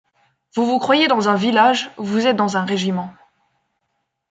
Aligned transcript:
Vous 0.55 0.65
vous 0.65 0.79
croyiez 0.79 1.07
dans 1.07 1.29
un 1.29 1.35
village, 1.35 1.91
vous 1.97 2.25
êtes 2.25 2.35
dans 2.35 2.57
un 2.57 2.65
régiment. 2.65 3.13